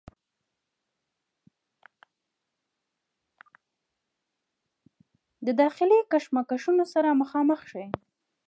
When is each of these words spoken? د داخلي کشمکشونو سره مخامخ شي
د 5.45 5.47
داخلي 5.61 5.99
کشمکشونو 6.11 6.83
سره 6.93 7.09
مخامخ 7.21 7.59
شي 7.71 7.85